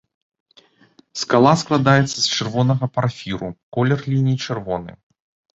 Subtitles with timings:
[1.23, 4.91] Скала складаецца з чырвонага парфіру, колер ліній чырвоны.